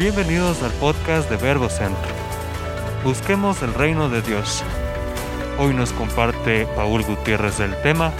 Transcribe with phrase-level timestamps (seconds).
[0.00, 2.08] Bienvenidos al podcast de Verbo Centro.
[3.04, 4.64] Busquemos el reino de Dios.
[5.58, 8.10] Hoy nos comparte Paul Gutiérrez del tema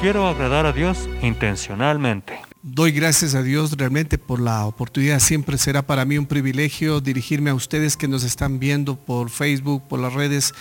[0.00, 2.38] Quiero agradar a Dios intencionalmente.
[2.62, 5.18] Doy gracias a Dios realmente por la oportunidad.
[5.18, 9.88] Siempre será para mí un privilegio dirigirme a ustedes que nos están viendo por Facebook,
[9.88, 10.54] por las redes.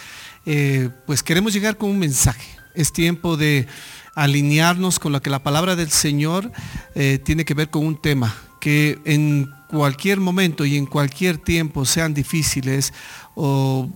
[0.48, 2.48] Eh, pues queremos llegar con un mensaje.
[2.74, 3.68] Es tiempo de
[4.16, 6.52] alinearnos con lo que la palabra del Señor
[6.96, 8.36] eh, tiene que ver con un tema
[8.66, 12.94] que en cualquier momento y en cualquier tiempo sean difíciles
[13.36, 13.92] o,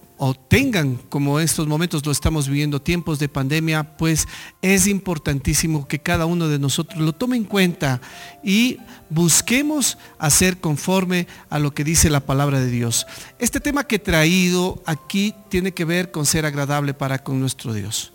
[0.48, 4.28] tengan, como estos momentos lo estamos viviendo, tiempos de pandemia, pues
[4.62, 8.00] es importantísimo que cada uno de nosotros lo tome en cuenta
[8.44, 8.78] y
[9.10, 13.08] busquemos hacer conforme a lo que dice la palabra de Dios.
[13.40, 17.74] Este tema que he traído aquí tiene que ver con ser agradable para con nuestro
[17.74, 18.14] Dios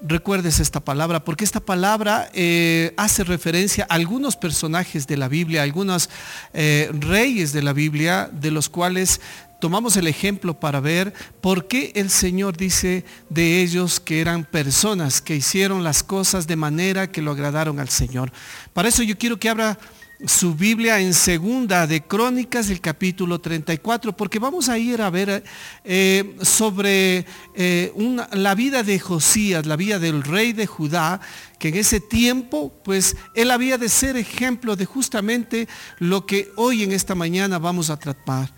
[0.00, 5.62] recuerdes esta palabra, porque esta palabra eh, hace referencia a algunos personajes de la Biblia,
[5.62, 6.10] algunos
[6.52, 9.20] eh, reyes de la Biblia, de los cuales
[9.60, 15.20] tomamos el ejemplo para ver por qué el Señor dice de ellos que eran personas
[15.20, 18.32] que hicieron las cosas de manera que lo agradaron al Señor.
[18.72, 19.78] Para eso yo quiero que abra
[20.24, 25.44] su Biblia en segunda de Crónicas, el capítulo 34, porque vamos a ir a ver
[25.84, 27.92] eh, sobre eh,
[28.32, 31.20] la vida de Josías, la vida del rey de Judá,
[31.58, 36.82] que en ese tiempo, pues él había de ser ejemplo de justamente lo que hoy
[36.82, 38.54] en esta mañana vamos a tratar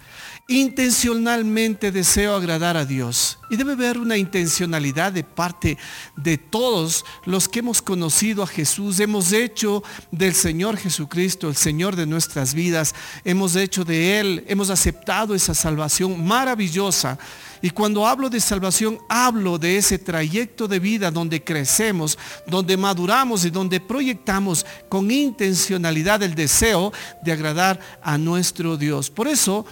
[0.50, 3.38] intencionalmente deseo agradar a Dios.
[3.50, 5.76] Y debe haber una intencionalidad de parte
[6.16, 8.98] de todos los que hemos conocido a Jesús.
[8.98, 12.94] Hemos hecho del Señor Jesucristo el Señor de nuestras vidas.
[13.24, 17.18] Hemos hecho de Él, hemos aceptado esa salvación maravillosa.
[17.60, 23.44] Y cuando hablo de salvación, hablo de ese trayecto de vida donde crecemos, donde maduramos
[23.44, 29.10] y donde proyectamos con intencionalidad el deseo de agradar a nuestro Dios.
[29.10, 29.66] Por eso,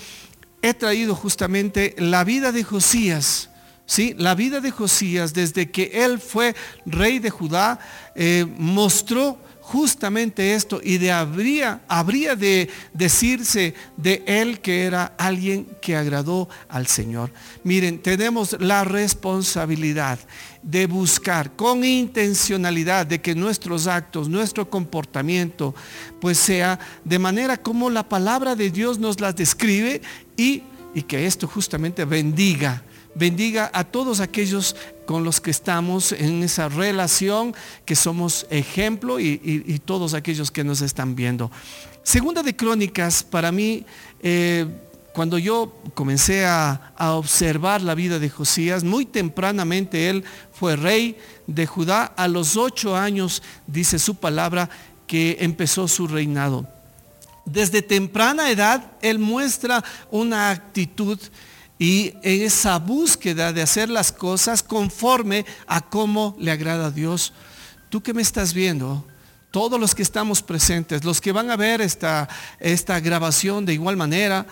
[0.69, 3.51] he traído justamente la vida de Josías.
[3.87, 4.15] ¿sí?
[4.19, 7.79] La vida de Josías, desde que él fue rey de Judá,
[8.15, 15.67] eh, mostró justamente esto y de habría, habría de decirse de él que era alguien
[15.81, 17.33] que agradó al Señor.
[17.65, 20.19] Miren, tenemos la responsabilidad
[20.67, 25.75] de buscar con intencionalidad de que nuestros actos, nuestro comportamiento,
[26.21, 30.03] pues sea de manera como la palabra de Dios nos las describe
[30.37, 32.83] y, y que esto justamente bendiga
[33.17, 37.55] bendiga a todos aquellos con los que estamos en esa relación,
[37.85, 41.51] que somos ejemplo y, todos aquellos que nos están viendo.
[42.03, 43.85] Segunda de Crónicas, para mí,
[44.23, 44.67] eh,
[45.17, 50.23] cuando yo comencé a, observar la vida de Josías, muy tempranamente él
[50.53, 51.17] fue rey
[51.47, 52.05] de Judá.
[52.19, 54.69] A los ocho años, dice su palabra,
[55.07, 56.69] que empezó su reinado.
[57.47, 61.19] Desde temprana edad, él muestra una actitud
[61.79, 67.33] y en esa búsqueda de hacer las cosas conforme a cómo le agrada a Dios.
[67.89, 69.03] Tú que me estás viendo,
[69.51, 72.29] todos los que estamos presentes, los que van a ver esta,
[72.61, 74.47] esta grabación de igual manera,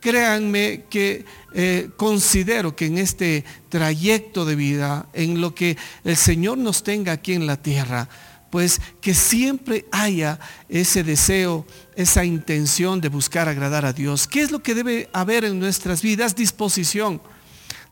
[0.00, 6.58] créanme que eh, considero que en este trayecto de vida, en lo que el Señor
[6.58, 8.08] nos tenga aquí en la tierra,
[8.50, 10.38] pues que siempre haya
[10.68, 11.66] ese deseo,
[11.96, 14.26] esa intención de buscar agradar a Dios.
[14.26, 16.34] ¿Qué es lo que debe haber en nuestras vidas?
[16.34, 17.20] Disposición.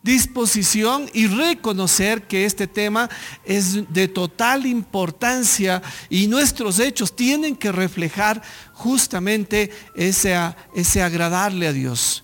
[0.06, 3.10] Disposición y reconocer que este tema
[3.44, 8.40] es de total importancia y nuestros hechos tienen que reflejar
[8.72, 10.38] justamente ese,
[10.76, 12.22] ese agradarle a Dios.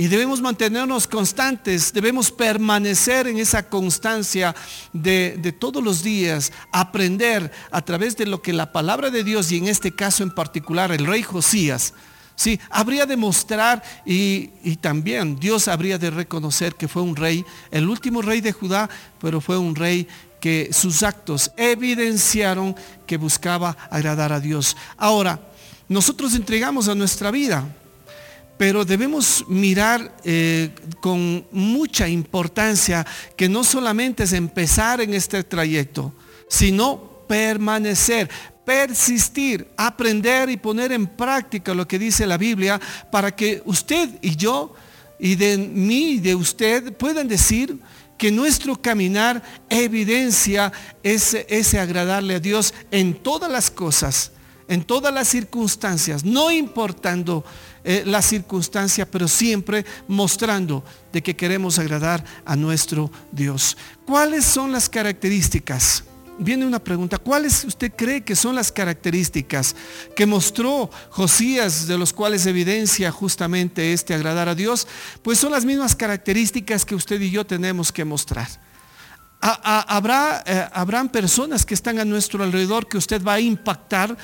[0.00, 4.56] Y debemos mantenernos constantes, debemos permanecer en esa constancia
[4.94, 9.58] de, todos los días, aprender a través de lo que la palabra de Dios y
[9.58, 11.92] en este caso en particular el rey Josías,
[12.40, 17.44] sí, habría de mostrar y, y también Dios habría de reconocer que fue un rey,
[17.70, 18.88] el último rey de Judá,
[19.20, 20.08] pero fue un rey
[20.40, 22.74] que sus actos evidenciaron
[23.06, 24.74] que buscaba agradar a Dios.
[24.96, 25.38] Ahora,
[25.86, 27.68] nosotros entregamos a nuestra vida
[28.56, 30.68] pero debemos mirar eh,
[31.00, 36.12] con mucha importancia que no solamente es empezar en este trayecto,
[36.46, 38.28] sino permanecer,
[38.70, 42.80] persistir, aprender y poner en práctica lo que dice la Biblia
[43.10, 44.72] para que usted y yo
[45.18, 47.76] y de mí y de usted puedan decir
[48.16, 50.72] que nuestro caminar evidencia
[51.02, 54.30] ese, ese agradarle a Dios en todas las cosas,
[54.68, 57.44] en todas las circunstancias, no importando
[57.82, 63.76] eh, la circunstancia, pero siempre mostrando de que queremos agradar a nuestro Dios.
[64.06, 66.04] ¿Cuáles son las características
[66.40, 67.18] viene una pregunta.
[67.18, 69.76] ¿Cuáles usted cree que son las características
[70.16, 74.88] que mostró Josías de los cuales evidencia justamente este agradar a Dios?
[75.22, 78.48] Pues son las mismas características que usted y yo tenemos que mostrar.
[79.40, 84.16] habrá, eh, habrán personas que están a nuestro alrededor que usted va a impactar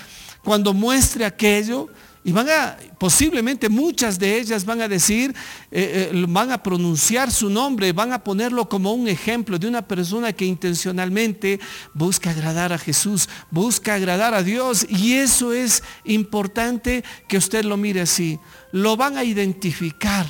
[0.42, 1.88] cuando muestre aquello
[2.26, 5.32] y van a, posiblemente muchas de ellas van a decir,
[5.70, 9.86] eh, eh, van a pronunciar su nombre, van a ponerlo como un ejemplo de una
[9.86, 11.60] persona que intencionalmente
[11.94, 14.84] busca agradar a Jesús, busca agradar a Dios.
[14.88, 18.40] Y eso es importante que usted lo mire así.
[18.72, 20.26] Lo van a identificar.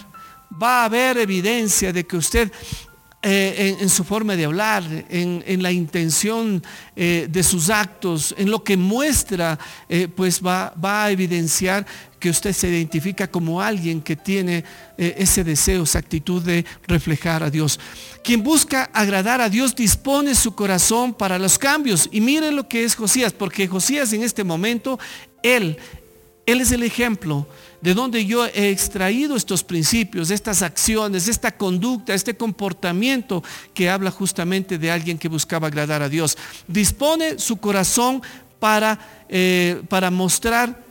[0.63, 2.53] Va a haber evidencia de que usted
[3.29, 6.63] eh, en, su forma de hablar, en, la intención
[6.95, 9.59] eh, de sus actos, en lo que muestra,
[9.89, 11.85] eh, pues va, a evidenciar
[12.21, 14.63] que usted se identifica como alguien que tiene
[14.97, 17.81] ese deseo, esa actitud de reflejar a Dios.
[18.23, 22.09] Quien busca agradar a Dios dispone su corazón para los cambios.
[22.13, 25.01] Y mire lo que es Josías, porque Josías en este momento,
[25.43, 25.79] él,
[26.47, 27.49] él es el ejemplo
[27.81, 33.43] de donde yo he extraído estos principios, estas acciones, esta conducta, este comportamiento
[33.75, 36.37] que habla justamente de alguien que buscaba agradar a Dios.
[36.67, 38.23] Dispone su corazón
[38.59, 40.85] para, eh, para mostrar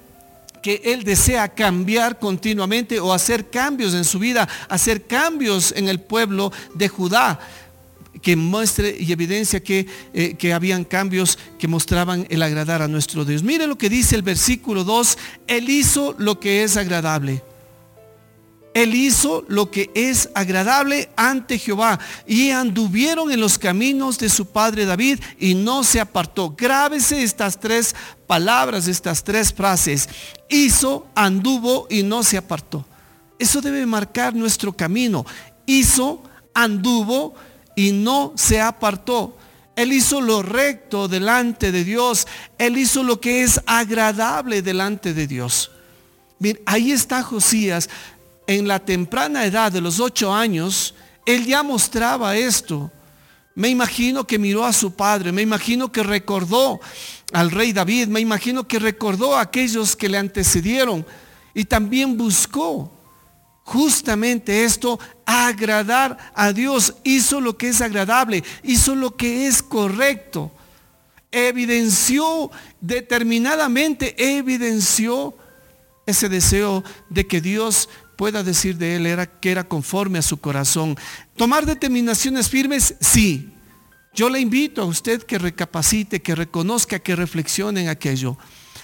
[0.61, 5.99] que él desea cambiar continuamente o hacer cambios en su vida, hacer cambios en el
[5.99, 7.39] pueblo de Judá
[8.25, 13.23] que muestre y evidencia que, eh, que habían cambios que mostraban el agradar a nuestro
[13.23, 13.43] Dios.
[13.43, 17.43] Mire lo que dice el versículo 2, Él hizo lo que es agradable.
[18.73, 24.47] Él hizo lo que es agradable ante Jehová y anduvieron en los caminos de su
[24.47, 26.55] padre David y no se apartó.
[26.57, 27.95] Grábese estas tres
[28.25, 30.09] palabras, estas tres frases.
[30.49, 32.87] Hizo, anduvo y no se apartó.
[33.37, 35.27] Eso debe marcar nuestro camino.
[35.67, 36.23] Hizo,
[36.55, 37.35] anduvo
[37.75, 39.37] y no se apartó.
[39.75, 42.27] Él hizo lo recto delante de Dios.
[42.57, 45.71] Él hizo lo que es agradable delante de Dios.
[46.39, 47.89] Bien, ahí está Josías.
[48.47, 50.93] En la temprana edad de los ocho años,
[51.25, 52.91] él ya mostraba esto.
[53.55, 56.79] Me imagino que miró a su padre, me imagino que recordó
[57.31, 61.05] al rey David, me imagino que recordó a aquellos que le antecedieron
[61.53, 62.94] y también buscó
[63.65, 66.95] justamente esto, agradar a Dios.
[67.03, 70.51] Hizo lo que es agradable, hizo lo que es correcto.
[71.31, 75.35] Evidenció determinadamente, evidenció
[76.05, 80.37] ese deseo de que Dios pueda decir de él era que era conforme a su
[80.37, 80.95] corazón.
[81.35, 83.51] Tomar determinaciones firmes, sí.
[84.13, 88.37] Yo le invito a usted que recapacite, que reconozca, que reflexione en aquello.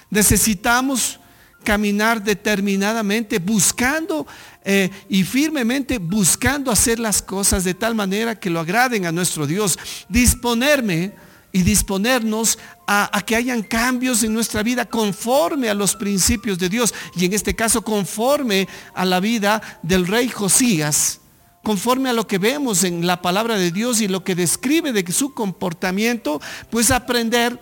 [0.10, 1.22] Necesitamos
[1.64, 4.28] caminar determinadamente, buscando
[4.64, 9.48] eh, y firmemente buscando hacer las cosas de tal manera que lo agraden a nuestro
[9.48, 9.78] Dios.
[10.08, 11.14] Disponerme
[11.52, 16.70] y disponernos a, a, que hayan cambios en nuestra vida conforme a los principios de
[16.70, 21.20] Dios y en este caso conforme a la vida del rey Josías,
[21.64, 25.12] conforme a lo que vemos en la palabra de Dios y lo que describe de
[25.12, 27.60] su comportamiento, pues aprender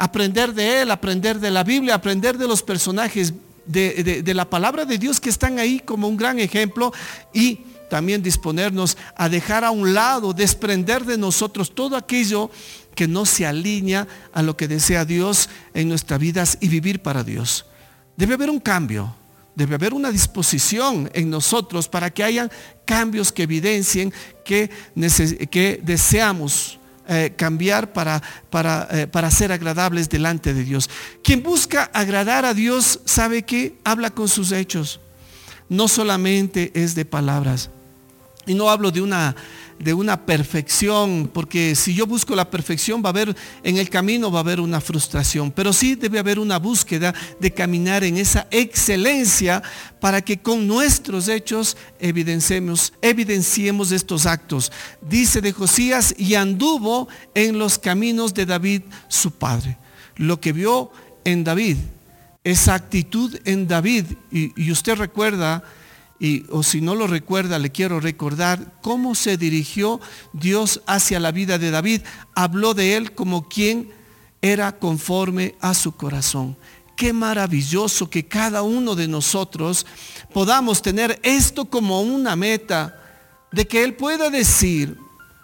[0.00, 3.34] aprender de Él, aprender de la Biblia, aprender de los personajes
[3.70, 6.92] de, la palabra de Dios que están ahí como un gran ejemplo
[7.32, 12.50] y también disponernos a dejar a un lado, desprender de nosotros todo aquello
[12.94, 17.24] que no se alinea a lo que desea Dios en nuestras vidas y vivir para
[17.24, 17.66] Dios.
[18.16, 19.14] Debe haber un cambio,
[19.54, 22.50] debe haber una disposición en nosotros para que hayan
[22.84, 24.12] cambios que evidencien
[24.44, 24.70] que,
[25.50, 26.79] que deseamos
[27.12, 30.88] eh, cambiar para, para, eh, para ser agradables delante de Dios.
[31.24, 35.00] Quien busca agradar a Dios sabe que habla con sus hechos.
[35.68, 37.70] No solamente es de palabras.
[38.46, 39.34] Y no hablo de una
[39.80, 44.30] de una perfección, porque si yo busco la perfección va a haber, en el camino
[44.30, 48.46] va a haber una frustración, pero sí debe haber una búsqueda de caminar en esa
[48.50, 49.62] excelencia
[49.98, 54.70] para que con nuestros hechos evidenciemos, evidenciemos estos actos.
[55.00, 59.78] Dice de Josías, y anduvo en los caminos de David su padre.
[60.16, 60.90] Lo que vio
[61.24, 61.78] en David,
[62.44, 65.64] esa actitud en David, y, y usted recuerda,
[66.20, 70.00] y, o si no lo recuerda, le quiero recordar cómo se dirigió
[70.34, 72.02] Dios hacia la vida de David.
[72.34, 73.90] Habló de él como quien
[74.42, 76.56] era conforme a su corazón.
[76.94, 79.86] Qué maravilloso que cada uno de nosotros
[80.34, 82.96] podamos tener esto como una meta,
[83.52, 84.98] de que Él pueda decir,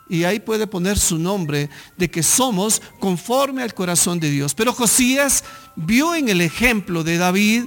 [0.08, 4.54] y ahí puede poner su nombre, de que somos conforme al corazón de Dios.
[4.54, 7.64] Pero Josías vio en el ejemplo de David,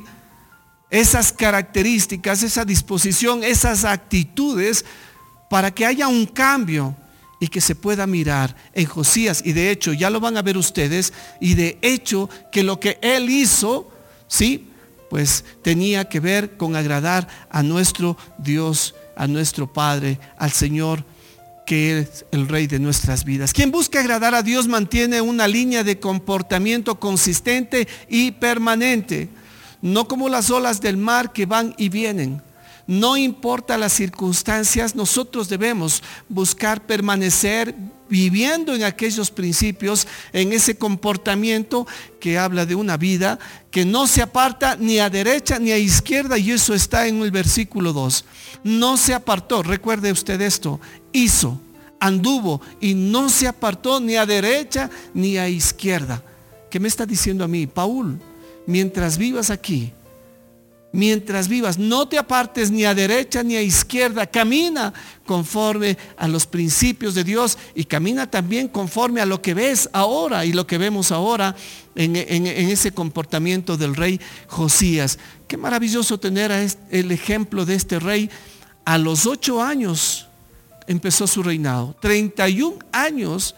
[0.89, 4.85] esas características, esa disposición, esas actitudes
[5.49, 6.95] para que haya un cambio
[7.39, 9.41] y que se pueda mirar en Josías.
[9.45, 12.99] Y de hecho, ya lo van a ver ustedes, y de hecho que lo que
[13.01, 13.89] él hizo,
[14.27, 14.67] ¿sí?
[15.09, 21.03] Pues tenía que ver con agradar a nuestro Dios, a nuestro Padre, al Señor
[21.65, 23.53] que es el rey de nuestras vidas.
[23.53, 29.29] Quien busca agradar a Dios mantiene una línea de comportamiento consistente y permanente,
[29.81, 32.41] no como las olas del mar que van y vienen.
[32.87, 37.75] No importa las circunstancias, nosotros debemos buscar permanecer
[38.09, 41.85] viviendo en aquellos principios, en ese comportamiento
[42.19, 43.37] que habla de una vida
[43.69, 47.29] que no se aparta ni a derecha ni a izquierda, y eso está en el
[47.29, 48.25] versículo 2.
[48.63, 50.79] No se apartó, recuerde usted esto,
[51.13, 51.61] hizo,
[51.99, 56.23] anduvo y no se apartó ni a derecha ni a izquierda.
[56.69, 57.67] ¿Qué me está diciendo a mí?
[57.67, 58.19] Paul,
[58.65, 59.91] mientras vivas aquí,
[60.91, 64.93] mientras vivas, no te apartes ni a derecha ni a izquierda, camina
[65.25, 70.45] conforme a los principios de Dios y camina también conforme a lo que ves ahora
[70.45, 71.55] y lo que vemos ahora
[71.95, 75.19] en, ese comportamiento del rey Josías.
[75.47, 76.51] Qué maravilloso tener
[76.89, 78.29] el ejemplo de este rey
[78.85, 80.27] a los ocho años
[80.87, 81.95] empezó su reinado.
[82.01, 83.55] 31 años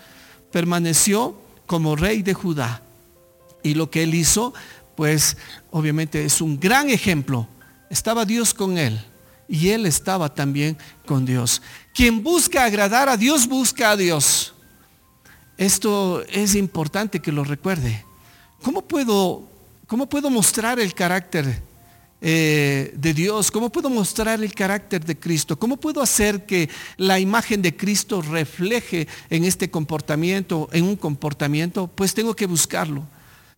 [0.52, 2.82] permaneció como rey de Judá.
[3.64, 4.54] Y lo que él hizo,
[5.02, 5.36] pues
[5.72, 7.48] obviamente es un gran ejemplo.
[7.90, 9.04] Estaba Dios con él
[9.48, 10.78] y él estaba también
[11.08, 11.60] con Dios.
[11.92, 14.54] Quien busca agradar a Dios, busca a Dios.
[15.58, 18.06] Esto es importante que lo recuerde.
[18.62, 19.50] ¿Cómo puedo,
[19.88, 21.64] cómo puedo mostrar el carácter
[22.22, 23.50] eh, de Dios?
[23.50, 25.58] ¿Cómo puedo mostrar el carácter de Cristo?
[25.58, 31.88] ¿Cómo puedo hacer que la imagen de Cristo refleje en este comportamiento, en un comportamiento?
[31.88, 33.08] Pues tengo que buscarlo.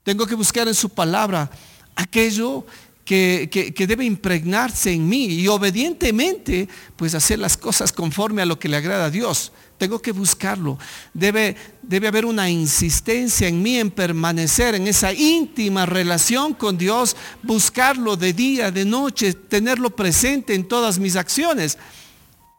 [0.03, 1.49] Tengo que buscar en su palabra
[1.95, 2.65] aquello
[3.05, 8.57] que, que, debe impregnarse en mí y obedientemente pues hacer las cosas conforme a lo
[8.57, 9.51] que le agrada a Dios.
[9.77, 10.77] Tengo que buscarlo.
[11.13, 17.17] Debe, debe haber una insistencia en mí en permanecer en esa íntima relación con Dios,
[17.41, 21.77] buscarlo de día, de noche, tenerlo presente en todas mis acciones.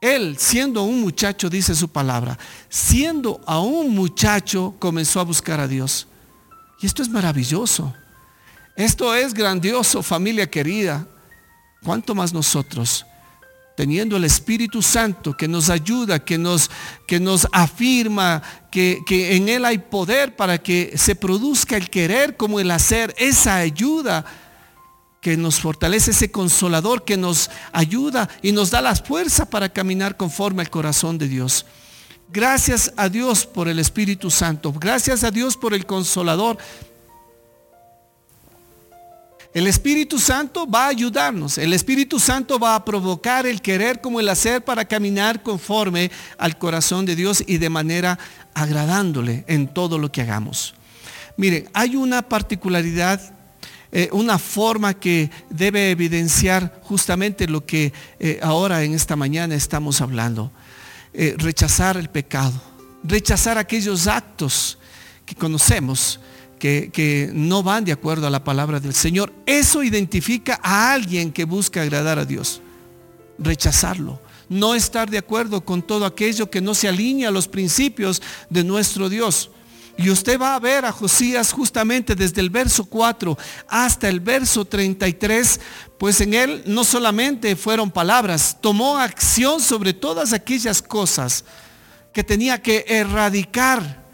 [0.01, 6.07] Él, siendo un muchacho, dice su palabra, siendo aún muchacho, comenzó a buscar a Dios.
[6.85, 7.95] Y esto es maravilloso.
[8.77, 11.07] Esto es grandioso, familia querida.
[11.83, 13.07] ¿Cuánto más nosotros?
[13.75, 16.71] teniendo el Espíritu Santo que nos ayuda, que nos,
[17.09, 22.37] que nos afirma, que, que, en Él hay poder para que se produzca el querer
[22.37, 24.25] como el hacer, esa ayuda
[25.21, 30.17] que nos fortalece, ese consolador que nos ayuda y nos da la fuerza para caminar
[30.17, 31.67] conforme al corazón de Dios.
[32.35, 36.59] Gracias a Dios por el Espíritu Santo, gracias a Dios por el consolador,
[39.53, 41.59] el Espíritu Santo va a ayudarnos.
[41.59, 46.59] El Espíritu Santo va a provocar el querer como el hacer para caminar conforme al
[46.59, 48.19] corazón de Dios y de manera
[48.53, 50.75] agradándole en todo lo que hagamos.
[51.37, 53.21] Miren, hay una particularidad,
[53.93, 60.01] eh, una forma que debe evidenciar justamente lo que eh, ahora en esta mañana estamos
[60.01, 60.51] hablando.
[61.17, 62.61] Eh, rechazar el pecado,
[63.05, 64.79] rechazar aquellos actos
[65.25, 66.19] que conocemos
[66.59, 69.33] que, no van de acuerdo a la palabra del Señor.
[69.47, 72.61] Eso identifica a alguien que busca agradar a Dios.
[73.39, 74.21] Rechazarlo.
[74.49, 78.65] No estar de acuerdo con todo aquello que no se alinea a los principios de
[78.65, 79.51] nuestro Dios.
[79.97, 84.65] Y usted va a ver a Josías justamente desde el verso 4 hasta el verso
[84.65, 85.61] 33,
[85.99, 91.45] pues en él no solamente fueron palabras, tomó acción sobre todas aquellas cosas
[92.13, 94.05] que tenía que erradicar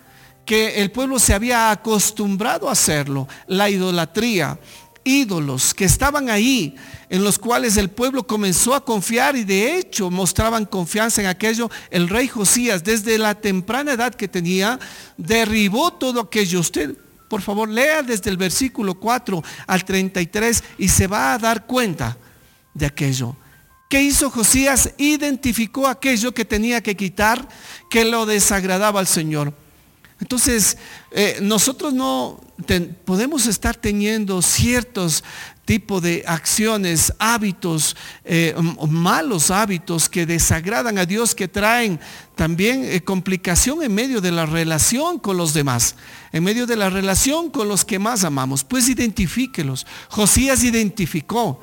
[0.45, 4.59] que el pueblo se había acostumbrado a hacerlo, la idolatría,
[5.05, 6.75] ídolos que estaban ahí,
[7.09, 11.71] en los cuales el pueblo comenzó a confiar y de hecho mostraban confianza en aquello.
[11.91, 14.79] El rey Josías, desde la temprana edad que tenía,
[15.17, 16.61] derribó todo aquello.
[16.61, 16.97] Usted,
[17.29, 22.17] por favor, lea desde el versículo 4 al 33 y se va a dar cuenta
[22.75, 23.37] de aquello.
[23.89, 24.93] ¿Qué hizo Josías?
[24.99, 27.49] Identificó aquello que tenía que quitar,
[27.91, 29.53] que lo desagradaba al Señor.
[30.21, 30.77] Entonces,
[31.11, 32.41] eh, nosotros no
[33.05, 35.25] podemos estar teniendo ciertos
[35.65, 38.55] tipos de acciones, hábitos, eh,
[38.89, 42.01] malos hábitos que desagradan a Dios, que traen
[42.35, 45.95] también eh, complicación en medio de la relación con los demás,
[46.33, 48.63] en medio de la relación con los que más amamos.
[48.65, 49.87] Pues identifíquelos.
[50.09, 51.61] Josías identificó,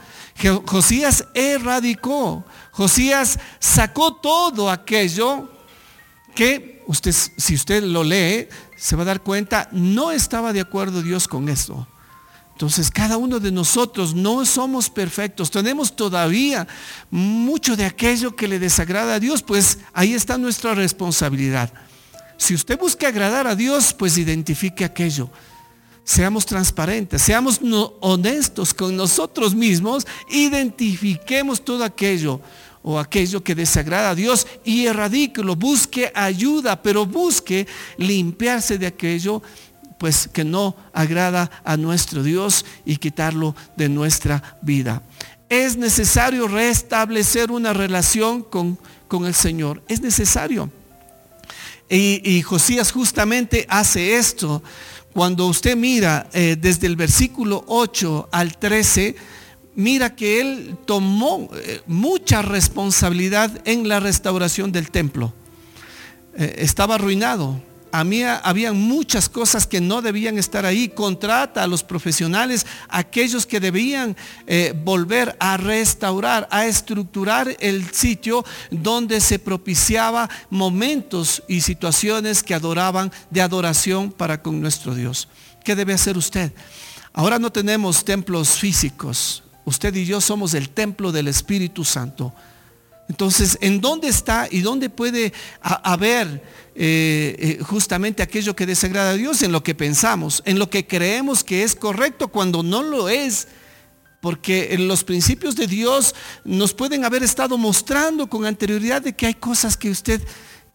[0.65, 5.56] Josías erradicó, Josías sacó todo aquello
[6.37, 11.01] que usted, si usted lo lee, se va a dar cuenta, no estaba de acuerdo
[11.01, 11.87] Dios con esto.
[12.51, 16.67] Entonces cada uno de nosotros no somos perfectos, tenemos todavía
[17.09, 21.73] mucho de aquello que le desagrada a Dios, pues ahí está nuestra responsabilidad.
[22.37, 25.31] Si usted busca agradar a Dios, pues identifique aquello.
[26.03, 27.59] Seamos transparentes, seamos
[27.99, 32.41] honestos con nosotros mismos, identifiquemos todo aquello
[32.89, 37.67] o aquello que desagrada a Dios y erradíquelo, busque ayuda, pero busque
[37.97, 39.43] limpiarse de aquello
[39.97, 45.03] pues que no agrada a nuestro Dios y quitarlo de nuestra vida.
[45.49, 48.79] Es necesario restablecer una relación con,
[49.09, 49.83] con el Señor.
[49.89, 50.71] Es necesario.
[51.89, 54.63] Y, Josías justamente hace esto.
[55.11, 59.13] Cuando usted mira eh, desde el versículo 8 al 13,
[59.77, 65.33] mira que él tomó eh, mucha responsabilidad en la restauración del templo.
[66.35, 70.89] Eh, estaba arruinado, a mí habían muchas cosas que no debían estar ahí.
[70.89, 78.43] Contrata a los profesionales, aquellos que debían eh, volver a restaurar, a estructurar el sitio
[78.71, 85.27] donde se propiciaba momentos y situaciones que adoraban de adoración para con nuestro Dios.
[85.63, 86.51] ¿Qué debe hacer usted?
[87.13, 89.43] Ahora no tenemos templos físicos.
[89.67, 92.33] Usted y yo somos el templo del Espíritu Santo.
[93.09, 96.41] Entonces, ¿en dónde está y dónde puede haber
[96.73, 99.41] eh, eh, justamente aquello que desagrada a Dios?
[99.41, 103.49] En lo que pensamos, en lo que creemos que es correcto cuando no lo es.
[104.21, 109.25] Porque en los principios de Dios nos pueden haber estado mostrando con anterioridad de que
[109.25, 110.21] hay cosas que usted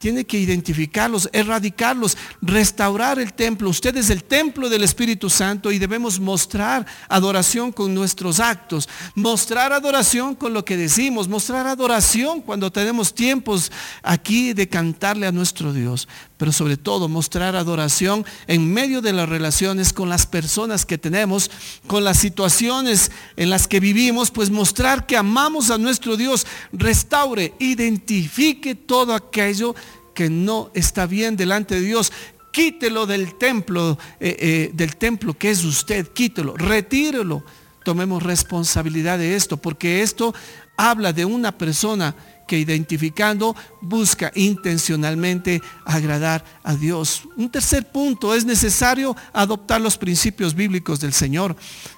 [0.02, 3.70] tiene que identificarlos, erradicarlos, restaurar el templo.
[3.70, 9.72] Usted es el templo del Espíritu Santo y debemos mostrar adoración con nuestros actos, mostrar
[9.72, 13.70] adoración con lo que decimos, mostrar adoración cuando tenemos tiempos
[14.02, 19.28] aquí de cantarle a nuestro Dios, pero sobre todo mostrar adoración en medio de las
[19.28, 21.48] relaciones con las personas que tenemos,
[21.86, 27.54] con las situaciones en las que vivimos, pues mostrar que amamos a nuestro Dios, restaure,
[27.60, 29.76] identifique todo aquello
[30.14, 32.12] que no está bien delante de Dios.
[32.52, 37.42] Quítelo del templo, eh, eh, del templo que es usted, quítelo, retírelo.
[37.84, 40.34] Tomemos responsabilidad de esto, porque esto
[40.76, 42.14] habla de una persona
[42.46, 47.22] que identificando busca intencionalmente agradar a Dios.
[47.36, 51.56] Un tercer punto, es necesario adoptar los principios bíblicos del Señor.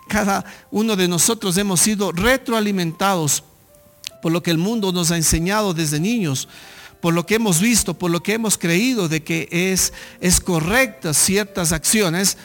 [0.08, 3.42] Cada uno de nosotros hemos sido retroalimentados
[4.22, 6.48] por lo que el mundo nos ha enseñado desde niños
[7.04, 11.18] por lo que hemos visto, por lo que hemos creído de que es, es correctas
[11.18, 12.38] ciertas acciones,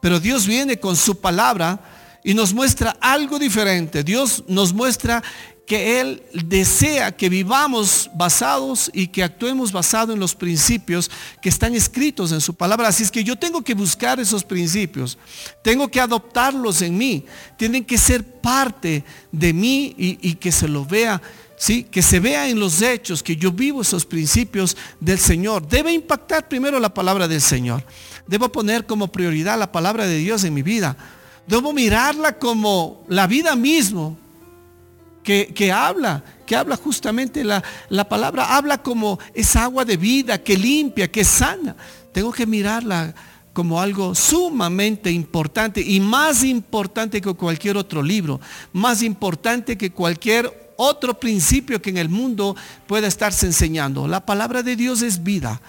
[0.00, 1.80] pero Dios viene con su palabra
[2.22, 4.04] y nos muestra algo diferente.
[4.04, 5.20] Dios nos muestra
[5.66, 11.10] que Él desea que vivamos basados y que actuemos basados en los principios
[11.42, 12.86] que están escritos en su palabra.
[12.86, 15.18] Así es que yo tengo que buscar esos principios,
[15.64, 17.24] tengo que adoptarlos en mí,
[17.56, 21.20] tienen que ser parte de mí y, y que se lo vea
[21.58, 21.84] ¿sí?
[21.84, 25.66] que se vea en los hechos que yo vivo esos principios del Señor.
[25.68, 27.84] Debe impactar primero la palabra del Señor.
[28.26, 30.96] Debo poner como prioridad la palabra de Dios en mi vida.
[31.46, 34.16] Debo mirarla como la vida mismo
[35.22, 40.56] que, habla, que habla justamente la, la palabra, habla como esa agua de vida que
[40.56, 41.76] limpia, que sana.
[42.12, 43.14] Tengo que mirarla
[43.52, 48.40] como algo sumamente importante y más importante que cualquier otro libro,
[48.72, 54.06] más importante que cualquier otro principio que en el mundo pueda estarse enseñando.
[54.06, 55.60] La palabra de Dios es vida.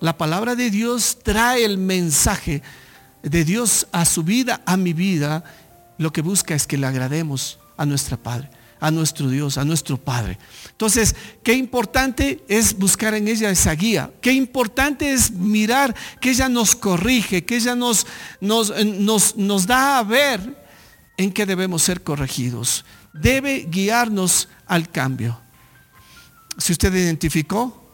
[0.00, 2.62] La palabra de Dios trae el mensaje
[3.22, 5.44] de Dios a su vida, a mi vida.
[5.98, 8.50] Lo que busca es que le agrademos a nuestra Padre,
[8.80, 10.36] a nuestro Dios, a nuestro Padre.
[10.72, 14.10] Entonces, qué importante es buscar en ella esa guía.
[14.20, 18.04] Qué importante es mirar que ella nos corrige, que ella nos,
[18.40, 20.66] nos, nos, nos da a ver
[21.16, 22.84] en qué debemos ser corregidos
[23.20, 25.40] debe guiarnos al cambio.
[26.58, 27.86] Si usted identificó,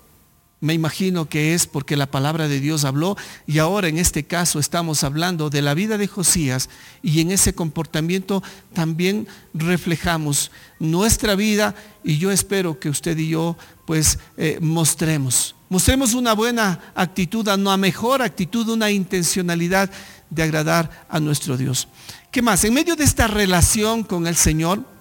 [0.62, 3.16] me imagino que es porque la palabra de Dios habló
[3.48, 6.70] y ahora en este caso estamos hablando de la vida de Josías
[7.02, 13.56] y en ese comportamiento también reflejamos nuestra vida y yo espero que usted y yo
[13.86, 19.90] pues eh, mostremos, mostremos una buena actitud, una mejor actitud, una intencionalidad
[20.30, 21.88] de agradar a nuestro Dios.
[22.30, 22.62] ¿Qué más?
[22.62, 24.91] En medio de esta relación con el Señor,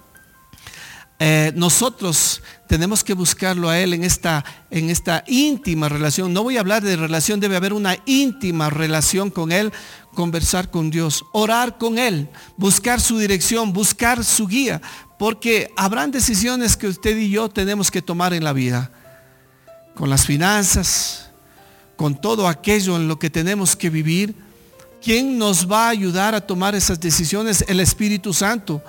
[1.24, 6.34] eh, nosotros tenemos que buscarlo a Él en esta, en esta íntima relación.
[6.34, 9.72] No voy a hablar de relación, debe haber una íntima relación con Él,
[10.16, 14.82] conversar con Dios, orar con Él, buscar su dirección, buscar su guía,
[15.20, 18.92] porque habrán decisiones que usted y yo tenemos que tomar en la vida,
[19.94, 21.30] con las finanzas,
[21.96, 24.36] con todo aquello en lo que tenemos que vivir
[25.02, 27.66] ¿Quién nos va a ayudar a tomar esas decisiones?
[27.68, 28.84] El Espíritu Santo.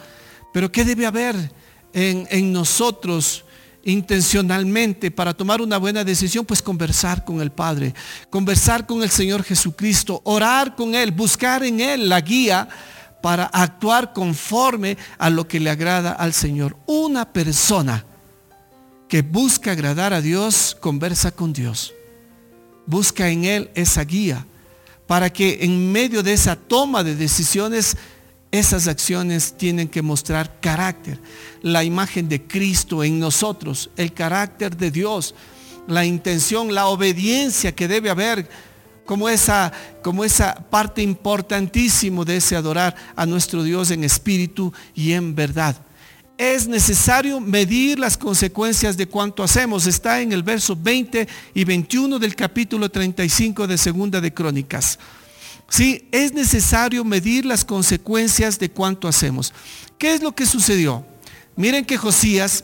[0.52, 1.50] Pero ¿qué debe haber
[1.92, 3.44] en, nosotros?
[3.84, 7.92] intencionalmente para tomar una buena decisión, pues conversar con el Padre,
[8.30, 12.68] conversar con el Señor Jesucristo, orar con Él, buscar en Él la guía
[13.20, 16.76] para actuar conforme a lo que le agrada al Señor.
[16.86, 18.04] Una persona
[19.08, 21.92] que busca agradar a Dios, conversa con Dios.
[22.86, 24.46] Busca en Él esa guía
[25.06, 27.96] para que en medio de esa toma de decisiones
[28.52, 31.18] esas acciones tienen que mostrar carácter,
[31.62, 35.34] la imagen de Cristo en nosotros, el carácter de Dios,
[35.88, 38.48] la intención, la obediencia que debe haber
[39.06, 45.12] como esa, como esa parte importantísima de ese adorar a nuestro Dios en espíritu y
[45.12, 45.74] en verdad.
[46.36, 49.86] Es necesario medir las consecuencias de cuanto hacemos.
[49.86, 54.98] Está en el verso 20 y 21 del capítulo 35 de Segunda de Crónicas.
[55.72, 59.54] Sí, es necesario medir las consecuencias de cuánto hacemos.
[59.96, 61.02] ¿Qué es lo que sucedió?
[61.56, 62.62] Miren que Josías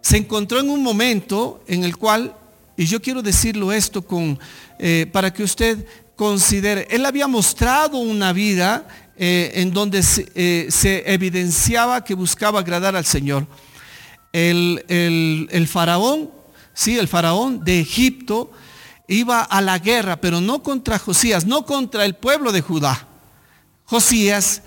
[0.00, 2.34] se encontró en un momento en el cual,
[2.76, 4.40] y yo quiero decirlo esto con,
[4.80, 10.02] eh, para que usted considere, él había mostrado una vida eh, en donde
[10.34, 13.46] eh, se, evidenciaba que buscaba agradar al Señor.
[14.32, 16.28] El, el faraón,
[16.72, 18.50] sí, el faraón de Egipto,
[19.06, 23.06] iba a la guerra, pero no contra Josías, no contra el pueblo de Judá.
[23.84, 24.62] Josías,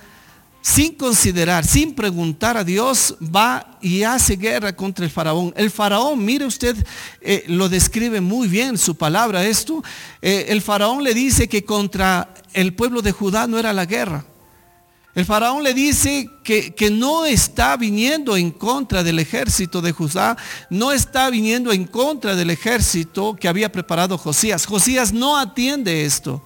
[0.62, 5.54] sin considerar, sin preguntar a Dios, va y hace guerra contra el faraón.
[5.56, 6.76] El faraón, mire usted,
[7.22, 9.84] eh, lo describe muy bien su palabra esto.
[10.22, 14.26] Eh, el faraón le dice que contra el pueblo de Judá no era la guerra.
[15.18, 20.38] El faraón le dice que, que, no está viniendo en contra del ejército de Judá,
[20.70, 24.68] no está viniendo en contra del ejército que había preparado Josías.
[24.68, 26.44] Josías no atiende esto,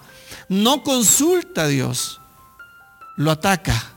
[0.48, 2.22] no consulta a Dios,
[3.18, 3.92] lo ataca.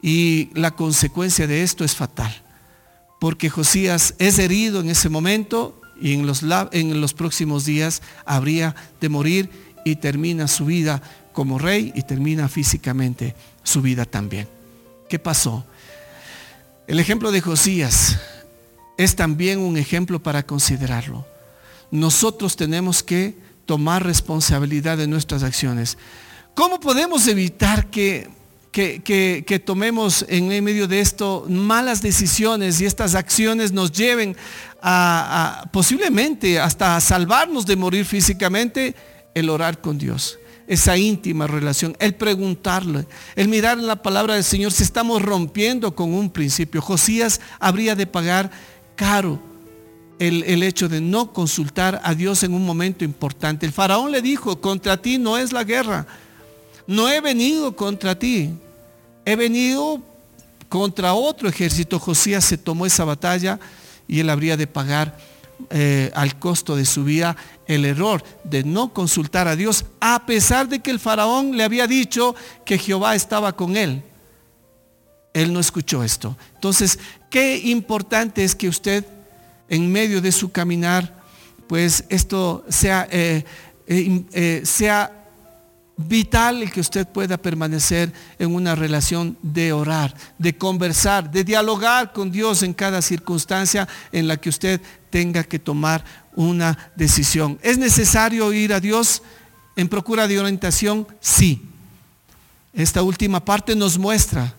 [0.00, 2.32] Y la consecuencia de esto es fatal,
[3.18, 8.76] porque Josías es herido en ese momento y en los, en los próximos días habría
[9.00, 9.50] de morir
[9.84, 13.34] y termina su vida como rey y termina físicamente
[13.64, 14.46] su vida también.
[15.08, 15.64] ¿Qué pasó?
[16.86, 18.18] El ejemplo de Josías
[18.96, 21.26] es también un ejemplo para considerarlo.
[21.90, 23.34] Nosotros tenemos que
[23.66, 25.98] tomar responsabilidad de nuestras acciones.
[26.54, 28.30] ¿Cómo podemos evitar que,
[28.70, 34.36] que, tomemos en medio de esto malas decisiones y estas acciones nos lleven
[34.82, 38.94] a, posiblemente hasta salvarnos de morir físicamente?
[39.34, 44.44] El orar con Dios esa íntima relación, el preguntarle, el mirar en la palabra del
[44.44, 46.80] Señor si estamos rompiendo con un principio.
[46.80, 48.50] Josías habría de pagar
[48.96, 49.38] caro
[50.18, 53.66] el, el, hecho de no consultar a Dios en un momento importante.
[53.66, 56.06] El faraón le dijo, contra ti no es la guerra,
[56.86, 58.50] no he venido contra ti,
[59.24, 60.00] he venido
[60.68, 61.98] contra otro ejército.
[61.98, 63.58] Josías se tomó esa batalla
[64.08, 65.18] y él habría de pagar
[65.70, 67.36] eh, al costo de su vida
[67.66, 71.86] el error de no consultar a Dios, a pesar de que el faraón le había
[71.86, 74.02] dicho que Jehová estaba con él.
[75.32, 76.36] Él no escuchó esto.
[76.54, 76.98] Entonces,
[77.30, 79.04] qué importante es que usted,
[79.68, 81.22] en medio de su caminar,
[81.66, 83.44] pues esto sea, eh,
[83.86, 85.23] eh, sea
[85.96, 92.12] vital el que usted pueda permanecer en una relación de orar, de conversar, de dialogar
[92.12, 94.80] con Dios en cada circunstancia en la que usted
[95.10, 96.04] tenga que tomar
[96.34, 97.58] una decisión.
[97.62, 99.22] ¿Es necesario ir a Dios
[99.76, 101.06] en procura de orientación?
[101.20, 101.62] Sí.
[102.72, 104.54] Esta última parte nos muestra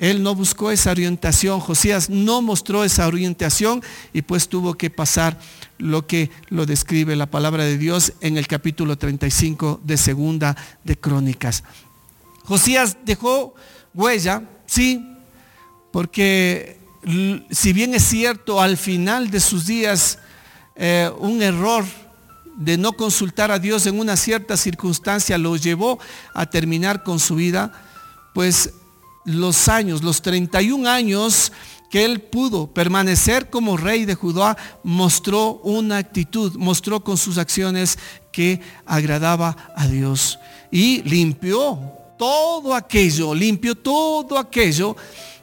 [0.00, 3.82] él no buscó esa orientación, Josías no mostró esa orientación
[4.14, 5.38] y pues tuvo que pasar
[5.76, 10.98] lo que lo describe la palabra de Dios en el capítulo 35 de segunda de
[10.98, 11.64] Crónicas.
[12.44, 13.54] Josías dejó
[13.92, 15.06] huella, sí,
[15.92, 16.78] porque
[17.50, 20.18] si bien es cierto al final de sus días
[20.76, 21.84] eh, un error
[22.56, 25.98] de no consultar a Dios en una cierta circunstancia lo llevó
[26.32, 27.70] a terminar con su vida,
[28.32, 28.72] pues
[29.24, 31.52] los años, los 31 años
[31.90, 37.98] que él pudo permanecer como rey de Judá, mostró una actitud, mostró con sus acciones
[38.30, 40.38] que agradaba a Dios.
[40.70, 41.78] Y limpió
[42.16, 44.96] todo aquello, limpió todo aquello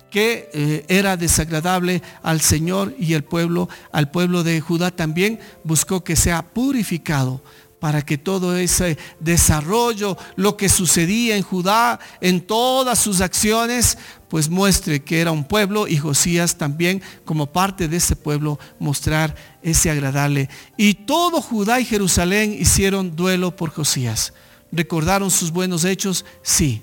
[0.10, 6.04] que eh, era desagradable al Señor y el pueblo, al pueblo de Judá también buscó
[6.04, 7.42] que sea purificado
[7.80, 13.98] para que todo ese desarrollo, lo que sucedía en Judá, en todas sus acciones,
[14.30, 19.36] pues muestre que era un pueblo y Josías también como parte de ese pueblo mostrar
[19.62, 20.50] ese agradable.
[20.76, 24.34] Y todo Judá y Jerusalén hicieron duelo por Josías.
[24.72, 26.26] ¿Recordaron sus buenos hechos?
[26.42, 26.82] Sí.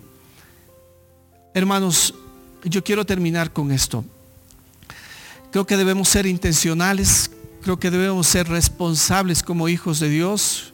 [1.55, 2.15] Hermanos,
[2.63, 4.05] yo quiero terminar con esto.
[5.51, 7.31] Creo que debemos ser intencionales,
[7.63, 10.74] creo que debemos ser responsables como hijos de Dios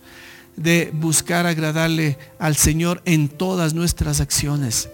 [0.60, 4.90] de buscar agradarle al Señor en todas nuestras acciones,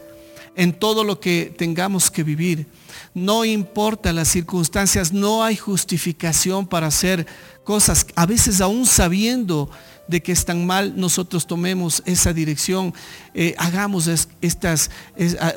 [0.54, 2.66] en todo lo que tengamos que vivir.
[3.14, 7.26] No importa las circunstancias, no hay justificación para hacer
[7.64, 9.68] cosas, a veces aún sabiendo
[10.06, 12.94] de que están mal, nosotros tomemos esa dirección,
[13.34, 14.08] eh, hagamos
[14.40, 14.90] estas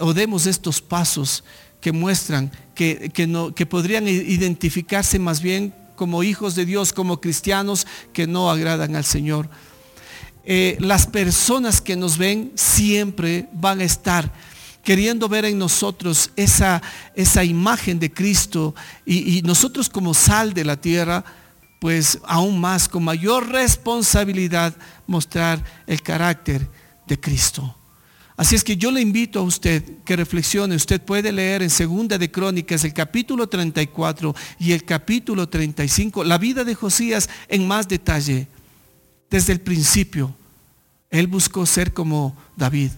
[0.02, 1.44] o demos estos pasos
[1.82, 7.86] que muestran que, no, que podrían identificarse más bien como hijos de Dios, como cristianos
[8.12, 9.50] que no agradan al Señor.
[10.52, 14.34] Eh, las personas que nos ven siempre van a estar
[14.84, 16.82] queriendo ver en nosotros esa,
[17.14, 18.74] esa imagen de Cristo
[19.06, 21.24] y nosotros como sal de la tierra
[21.80, 24.76] pues aún más, con mayor responsabilidad,
[25.08, 26.68] mostrar el carácter
[27.08, 27.76] de Cristo.
[28.36, 30.76] Así es que yo le invito a usted que reflexione.
[30.76, 36.38] Usted puede leer en Segunda de Crónicas el capítulo 34 y el capítulo 35, la
[36.38, 38.48] vida de Josías en más detalle.
[39.30, 40.36] Desde el principio,
[41.10, 42.92] él buscó ser como David.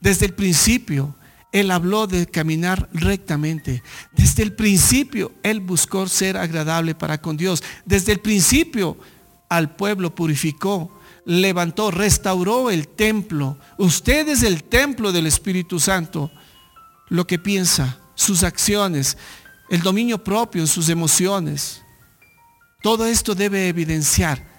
[0.00, 1.14] Desde el principio,
[1.52, 3.82] él habló de caminar rectamente.
[4.12, 7.62] Desde el principio, Él buscó ser agradable para con Dios.
[7.84, 8.96] Desde el principio,
[9.50, 13.58] al pueblo purificó, levantó, restauró el templo.
[13.76, 16.32] Usted es el templo del Espíritu Santo.
[17.10, 19.18] Lo que piensa, sus acciones,
[19.68, 21.82] el dominio propio en sus emociones.
[22.82, 24.51] Todo esto debe evidenciar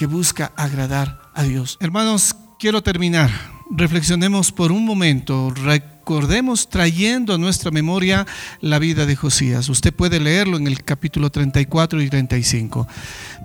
[0.00, 1.76] que busca agradar a Dios.
[1.78, 3.30] Hermanos, quiero terminar
[3.70, 8.26] reflexionemos por un momento, recordemos trayendo a nuestra memoria
[8.62, 9.68] la vida de Josías.
[9.68, 12.88] Usted puede leerlo en el capítulo 34 y 35.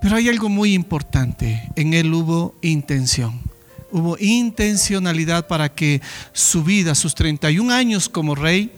[0.01, 3.41] Pero hay algo muy importante, en él hubo intención.
[3.91, 8.71] Hubo intencionalidad para que su vida, sus 31 años como rey,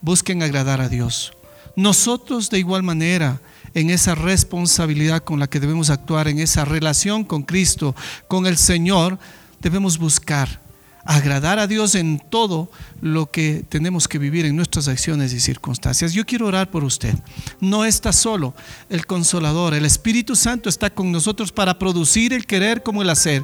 [0.00, 1.34] busquen agradar a Dios.
[1.76, 3.42] Nosotros de igual manera,
[3.74, 7.94] en esa responsabilidad con la que debemos actuar, en esa relación con Cristo,
[8.26, 9.18] con el Señor,
[9.60, 10.60] debemos buscar
[11.04, 16.12] agradar a Dios en todo lo que tenemos que vivir en nuestras acciones y circunstancias.
[16.12, 17.14] Yo quiero orar por usted.
[17.60, 18.54] No está solo
[18.90, 23.42] el consolador, el Espíritu Santo está con nosotros para producir el querer como el hacer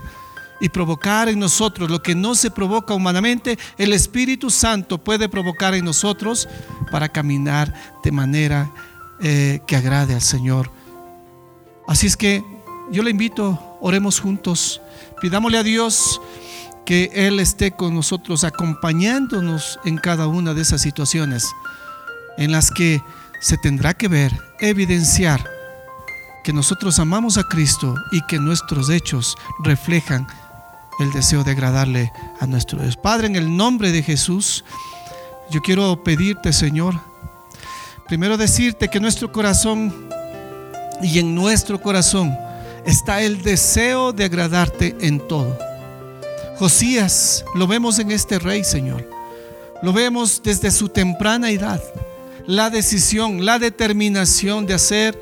[0.60, 5.74] y provocar en nosotros lo que no se provoca humanamente, el Espíritu Santo puede provocar
[5.74, 6.48] en nosotros
[6.90, 8.72] para caminar de manera
[9.20, 10.70] eh, que agrade al Señor.
[11.86, 12.44] Así es que
[12.90, 14.80] yo le invito, oremos juntos,
[15.20, 16.20] pidámosle a Dios
[16.84, 21.46] que Él esté con nosotros acompañándonos en cada una de esas situaciones
[22.36, 23.00] en las que
[23.40, 25.44] se tendrá que ver, evidenciar
[26.42, 30.26] que nosotros amamos a Cristo y que nuestros hechos reflejan
[31.00, 32.96] el deseo de agradarle a nuestro Dios.
[32.96, 34.64] Padre, en el nombre de Jesús,
[35.50, 37.00] yo quiero pedirte, Señor,
[38.06, 39.92] primero decirte que nuestro corazón
[41.02, 42.36] y en nuestro corazón
[42.86, 45.58] está el deseo de agradarte en todo.
[46.58, 49.08] Josías, lo vemos en este rey, Señor.
[49.82, 51.82] Lo vemos desde su temprana edad.
[52.46, 55.18] La decisión, la determinación de hacer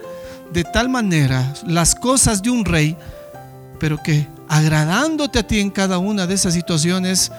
[0.53, 2.97] de tal manera las cosas de un rey,
[3.79, 7.33] pero que agradándote a ti en cada una de esas situaciones,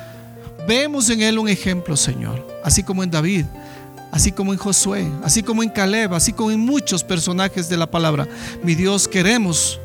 [0.67, 2.47] vemos en él un ejemplo, Señor.
[2.63, 3.45] Así como en David,
[4.13, 7.89] así como en Josué, así como en Caleb, así como en muchos personajes de la
[7.89, 8.27] palabra.
[8.63, 9.79] Mi Dios, queremos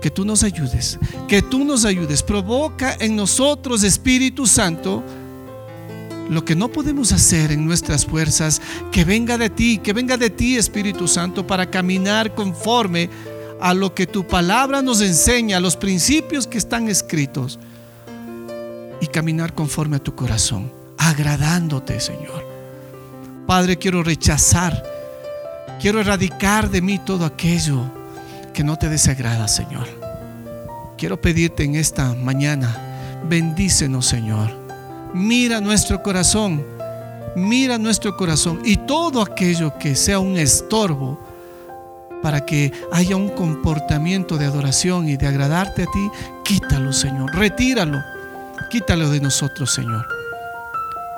[0.00, 2.22] que tú nos ayudes, que tú nos ayudes.
[2.22, 5.02] Provoca en nosotros, Espíritu Santo,
[6.30, 8.62] lo que no podemos hacer en nuestras fuerzas,
[8.92, 13.10] que venga de ti, que venga de ti, Espíritu Santo, para caminar conforme
[13.60, 17.58] a lo que tu palabra nos enseña, a los principios que están escritos,
[19.00, 22.55] y caminar conforme a tu corazón, agradándote, Señor.
[23.46, 24.82] Padre, quiero rechazar,
[25.80, 27.84] quiero erradicar de mí todo aquello
[28.52, 29.86] que no te desagrada, Señor.
[30.98, 34.50] Quiero pedirte en esta mañana, bendícenos, Señor.
[35.14, 36.66] Mira nuestro corazón,
[37.36, 41.20] mira nuestro corazón y todo aquello que sea un estorbo
[42.22, 46.10] para que haya un comportamiento de adoración y de agradarte a ti,
[46.44, 47.32] quítalo, Señor.
[47.36, 47.98] Retíralo.
[48.70, 50.04] Quítalo de nosotros, Señor.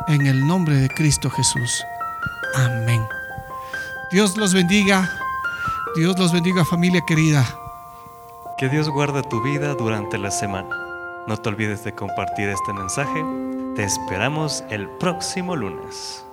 [0.08, 1.82] En el nombre de Cristo Jesús.
[2.54, 3.06] Amén.
[4.10, 5.10] Dios los bendiga.
[5.96, 7.44] Dios los bendiga familia querida.
[8.58, 10.68] Que Dios guarde tu vida durante la semana.
[11.26, 13.24] No te olvides de compartir este mensaje.
[13.76, 16.27] Te esperamos el próximo lunes.